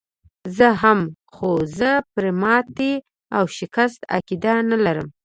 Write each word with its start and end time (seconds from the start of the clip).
زه 0.57 0.67
هم، 0.81 0.99
خو 1.33 1.49
زه 1.77 1.91
پر 2.11 2.25
ماتې 2.41 2.93
او 3.37 3.43
شکست 3.57 3.99
عقیده 4.15 4.53
نه 4.69 4.77
لرم. 4.85 5.07